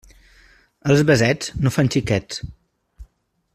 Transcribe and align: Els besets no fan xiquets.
Els 0.93 1.03
besets 1.09 1.53
no 1.67 1.73
fan 1.77 1.93
xiquets. 1.97 2.43